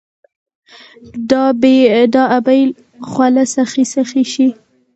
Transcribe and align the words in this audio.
د 2.13 2.17
ابۍ 2.37 2.61
خوله 3.09 3.43
سخي، 3.55 3.83
سخي 3.95 4.23
شي 4.33 4.47